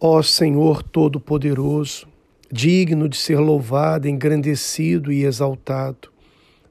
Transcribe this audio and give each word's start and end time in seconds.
Ó 0.00 0.22
Senhor 0.22 0.80
Todo-Poderoso, 0.80 2.06
digno 2.52 3.08
de 3.08 3.16
ser 3.16 3.40
louvado, 3.40 4.06
engrandecido 4.06 5.10
e 5.12 5.24
exaltado, 5.24 6.12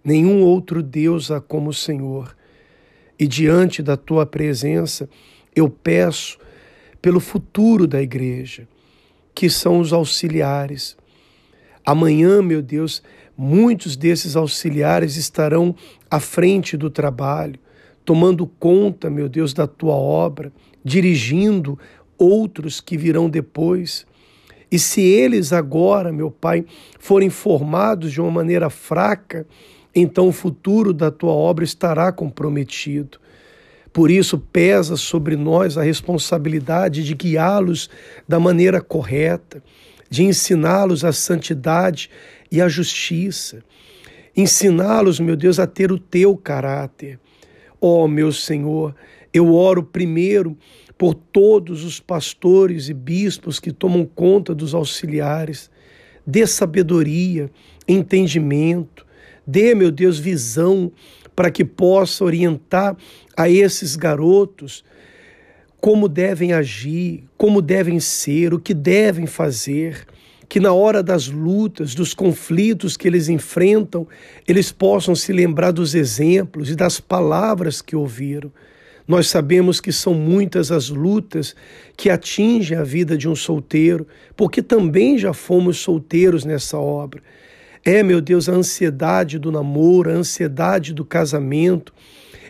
nenhum 0.02 0.42
outro 0.44 0.82
Deus 0.82 1.30
há 1.30 1.42
como 1.42 1.72
o 1.72 1.74
Senhor. 1.74 2.34
E 3.20 3.28
diante 3.28 3.84
da 3.84 3.98
tua 3.98 4.26
presença, 4.26 5.10
eu 5.54 5.70
peço 5.70 6.38
pelo 7.02 7.20
futuro 7.20 7.86
da 7.86 8.02
igreja, 8.02 8.66
que 9.36 9.50
são 9.50 9.80
os 9.80 9.92
auxiliares. 9.92 10.96
Amanhã, 11.86 12.42
meu 12.42 12.62
Deus, 12.62 13.04
muitos 13.36 13.98
desses 13.98 14.38
auxiliares 14.38 15.18
estarão 15.18 15.76
à 16.10 16.22
frente 16.22 16.78
do 16.78 16.90
trabalho, 16.90 17.60
tomando 18.06 18.48
conta, 18.48 19.10
meu 19.10 19.28
Deus, 19.28 19.54
da 19.54 19.68
tua 19.68 19.96
obra, 19.96 20.50
dirigindo 20.82 21.78
outros 22.18 22.82
que 22.82 22.98
virão 22.98 23.30
depois. 23.30 24.06
E 24.72 24.78
se 24.78 25.02
eles 25.02 25.54
agora, 25.54 26.12
meu 26.12 26.30
Pai, 26.30 26.66
forem 27.00 27.30
formados 27.30 28.12
de 28.12 28.20
uma 28.20 28.32
maneira 28.32 28.70
fraca, 28.70 29.46
então 29.96 30.28
o 30.28 30.34
futuro 30.34 30.94
da 30.94 31.10
tua 31.10 31.32
obra 31.32 31.64
estará 31.64 32.12
comprometido. 32.12 33.20
Por 33.94 34.12
isso, 34.12 34.38
pesa 34.38 34.96
sobre 34.96 35.36
nós 35.36 35.78
a 35.78 35.82
responsabilidade 35.82 37.04
de 37.04 37.16
guiá-los 37.16 37.90
da 38.28 38.40
maneira 38.40 38.80
correta, 38.80 39.64
de 40.10 40.24
ensiná-los 40.24 41.04
a 41.04 41.12
santidade 41.12 42.10
e 42.52 42.62
a 42.62 42.68
justiça, 42.68 43.64
ensiná-los, 44.36 45.20
meu 45.20 45.36
Deus, 45.36 45.60
a 45.60 45.66
ter 45.66 45.92
o 45.92 45.98
teu 45.98 46.38
caráter. 46.38 47.20
Ó 47.82 48.04
oh, 48.04 48.08
meu 48.08 48.32
Senhor, 48.32 48.96
eu 49.38 49.54
oro 49.54 49.84
primeiro 49.84 50.58
por 50.98 51.14
todos 51.14 51.84
os 51.84 52.00
pastores 52.00 52.90
e 52.90 52.94
bispos 52.94 53.60
que 53.60 53.72
tomam 53.72 54.06
conta 54.06 54.54
dos 54.54 54.74
auxiliares. 54.74 55.70
Dê 56.26 56.46
sabedoria, 56.46 57.50
entendimento, 57.88 59.06
dê, 59.46 59.74
meu 59.74 59.92
Deus, 59.92 60.20
visão 60.20 60.92
para 61.36 61.52
que 61.52 61.64
possa 61.64 62.26
orientar 62.26 62.98
a 63.36 63.48
esses 63.48 63.96
garotos 63.96 64.84
como 65.80 66.10
devem 66.10 66.54
agir, 66.54 67.24
como 67.38 67.62
devem 67.62 68.00
ser, 68.00 68.54
o 68.54 68.60
que 68.60 68.74
devem 68.74 69.28
fazer, 69.28 70.06
que 70.50 70.60
na 70.60 70.74
hora 70.74 71.04
das 71.04 71.28
lutas, 71.28 71.94
dos 71.94 72.14
conflitos 72.14 72.98
que 72.98 73.08
eles 73.08 73.30
enfrentam, 73.30 74.08
eles 74.48 74.72
possam 74.72 75.14
se 75.14 75.32
lembrar 75.32 75.72
dos 75.72 75.94
exemplos 75.94 76.70
e 76.70 76.76
das 76.76 77.00
palavras 77.00 77.82
que 77.82 77.96
ouviram. 77.96 78.52
Nós 79.08 79.30
sabemos 79.30 79.80
que 79.80 79.92
são 79.92 80.14
muitas 80.14 80.72
as 80.72 80.90
lutas 80.90 81.56
que 81.96 82.10
atingem 82.10 82.78
a 82.78 82.84
vida 82.84 83.18
de 83.18 83.30
um 83.30 83.36
solteiro, 83.36 84.06
porque 84.36 84.62
também 84.62 85.18
já 85.18 85.34
fomos 85.34 85.78
solteiros 85.78 86.44
nessa 86.44 86.78
obra. 86.78 87.22
É, 87.86 88.04
meu 88.04 88.20
Deus, 88.20 88.50
a 88.50 88.52
ansiedade 88.52 89.40
do 89.40 89.50
namoro, 89.52 90.10
a 90.10 90.14
ansiedade 90.14 90.94
do 90.94 91.06
casamento, 91.06 91.94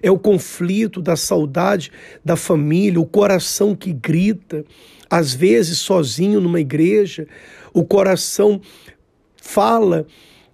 é 0.01 0.09
o 0.09 0.17
conflito 0.17 1.01
da 1.01 1.15
saudade 1.15 1.91
da 2.25 2.35
família, 2.35 2.99
o 2.99 3.05
coração 3.05 3.75
que 3.75 3.93
grita, 3.93 4.65
às 5.09 5.33
vezes 5.33 5.77
sozinho 5.77 6.41
numa 6.41 6.59
igreja, 6.59 7.27
o 7.73 7.85
coração 7.85 8.59
fala 9.35 10.07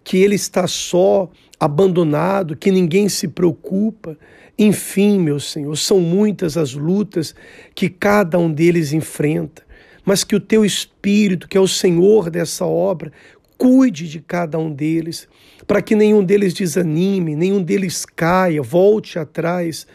que 0.04 0.18
ele 0.18 0.36
está 0.36 0.68
só, 0.68 1.32
abandonado, 1.60 2.58
que 2.58 2.70
ninguém 2.70 3.08
se 3.08 3.28
preocupa. 3.28 4.18
Enfim, 4.58 5.20
meu 5.20 5.40
Senhor, 5.40 5.76
são 5.76 6.00
muitas 6.00 6.58
as 6.58 6.74
lutas 6.74 7.34
que 7.74 7.90
cada 7.90 8.38
um 8.38 8.52
deles 8.52 8.94
enfrenta, 8.94 9.64
mas 10.06 10.24
que 10.24 10.36
o 10.36 10.40
teu 10.40 10.64
Espírito, 10.64 11.48
que 11.48 11.58
é 11.58 11.62
o 11.62 11.68
Senhor 11.68 12.30
dessa 12.30 12.66
obra, 12.66 13.12
cuide 13.58 14.08
de 14.08 14.20
cada 14.20 14.60
um 14.60 14.72
deles, 14.72 15.28
para 15.66 15.82
que 15.82 15.96
nenhum 15.96 16.24
deles 16.24 16.54
desanime, 16.54 17.36
nenhum 17.36 17.64
deles 17.64 18.06
caia, 18.06 18.62
volte 18.62 19.18
atrás, 19.18 19.88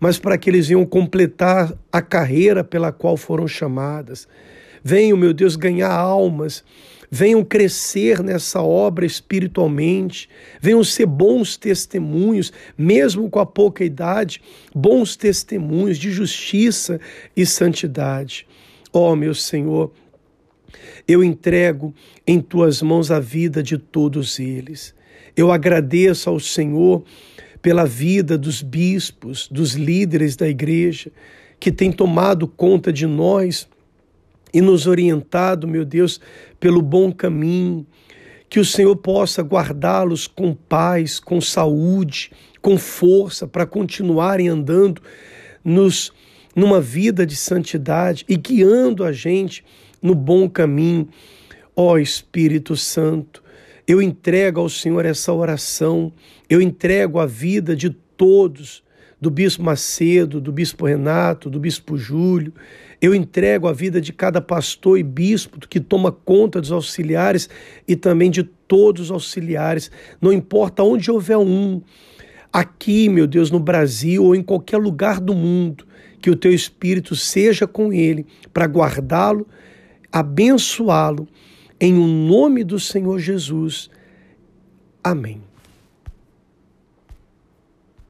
mas 0.00 0.18
para 0.18 0.38
que 0.38 0.48
eles 0.48 0.68
venham 0.68 0.86
completar 0.86 1.72
a 1.92 2.00
carreira 2.00 2.62
pela 2.62 2.92
qual 2.92 3.16
foram 3.16 3.46
chamadas. 3.48 4.28
Venham, 4.82 5.18
meu 5.18 5.34
Deus, 5.34 5.56
ganhar 5.56 5.90
almas 5.90 6.64
venham 7.10 7.44
crescer 7.44 8.22
nessa 8.22 8.62
obra 8.62 9.06
espiritualmente, 9.06 10.28
venham 10.60 10.84
ser 10.84 11.06
bons 11.06 11.56
testemunhos, 11.56 12.52
mesmo 12.76 13.28
com 13.30 13.38
a 13.38 13.46
pouca 13.46 13.84
idade, 13.84 14.42
bons 14.74 15.16
testemunhos 15.16 15.98
de 15.98 16.10
justiça 16.10 17.00
e 17.36 17.46
santidade. 17.46 18.46
Ó 18.92 19.12
oh, 19.12 19.16
meu 19.16 19.34
Senhor, 19.34 19.92
eu 21.06 21.24
entrego 21.24 21.94
em 22.26 22.40
tuas 22.40 22.82
mãos 22.82 23.10
a 23.10 23.18
vida 23.18 23.62
de 23.62 23.78
todos 23.78 24.38
eles. 24.38 24.94
Eu 25.36 25.50
agradeço 25.50 26.28
ao 26.28 26.38
Senhor 26.38 27.04
pela 27.62 27.84
vida 27.84 28.36
dos 28.36 28.62
bispos, 28.62 29.48
dos 29.48 29.74
líderes 29.74 30.36
da 30.36 30.48
igreja, 30.48 31.10
que 31.58 31.72
têm 31.72 31.90
tomado 31.90 32.46
conta 32.46 32.92
de 32.92 33.06
nós 33.06 33.68
e 34.52 34.60
nos 34.60 34.86
orientado, 34.86 35.66
meu 35.68 35.84
Deus, 35.84 36.20
pelo 36.58 36.82
bom 36.82 37.12
caminho. 37.12 37.86
Que 38.48 38.58
o 38.58 38.64
Senhor 38.64 38.96
possa 38.96 39.42
guardá-los 39.42 40.26
com 40.26 40.54
paz, 40.54 41.20
com 41.20 41.40
saúde, 41.40 42.30
com 42.62 42.78
força 42.78 43.46
para 43.46 43.66
continuarem 43.66 44.48
andando 44.48 45.02
nos 45.64 46.12
numa 46.56 46.80
vida 46.80 47.24
de 47.24 47.36
santidade 47.36 48.24
e 48.28 48.36
guiando 48.36 49.04
a 49.04 49.12
gente 49.12 49.64
no 50.02 50.14
bom 50.14 50.48
caminho. 50.48 51.08
Ó 51.76 51.92
oh, 51.92 51.98
Espírito 51.98 52.74
Santo, 52.74 53.44
eu 53.86 54.02
entrego 54.02 54.60
ao 54.60 54.68
Senhor 54.68 55.04
essa 55.06 55.32
oração, 55.32 56.12
eu 56.50 56.60
entrego 56.60 57.20
a 57.20 57.26
vida 57.26 57.76
de 57.76 57.90
todos 57.90 58.82
do 59.20 59.30
bispo 59.30 59.62
Macedo, 59.62 60.40
do 60.40 60.52
bispo 60.52 60.86
Renato, 60.86 61.50
do 61.50 61.58
bispo 61.58 61.96
Júlio. 61.96 62.52
Eu 63.00 63.14
entrego 63.14 63.68
a 63.68 63.72
vida 63.72 64.00
de 64.00 64.12
cada 64.12 64.40
pastor 64.40 64.98
e 64.98 65.02
bispo 65.02 65.60
que 65.68 65.80
toma 65.80 66.10
conta 66.12 66.60
dos 66.60 66.72
auxiliares 66.72 67.48
e 67.86 67.96
também 67.96 68.30
de 68.30 68.42
todos 68.42 69.04
os 69.04 69.10
auxiliares, 69.10 69.90
não 70.20 70.32
importa 70.32 70.82
onde 70.82 71.10
houver 71.10 71.38
um, 71.38 71.80
aqui, 72.52 73.08
meu 73.08 73.26
Deus, 73.26 73.50
no 73.50 73.58
Brasil 73.58 74.24
ou 74.24 74.34
em 74.34 74.42
qualquer 74.42 74.76
lugar 74.76 75.20
do 75.20 75.34
mundo, 75.34 75.86
que 76.20 76.30
o 76.30 76.36
teu 76.36 76.52
espírito 76.52 77.16
seja 77.16 77.66
com 77.66 77.92
ele 77.92 78.26
para 78.52 78.66
guardá-lo, 78.66 79.46
abençoá-lo, 80.12 81.26
em 81.80 81.94
o 81.96 82.06
nome 82.06 82.64
do 82.64 82.78
Senhor 82.78 83.18
Jesus. 83.18 83.88
Amém. 85.02 85.47